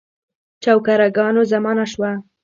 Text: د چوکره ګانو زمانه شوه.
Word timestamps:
د 0.55 0.55
چوکره 0.63 1.07
ګانو 1.17 1.41
زمانه 1.51 1.85
شوه. 1.91 2.11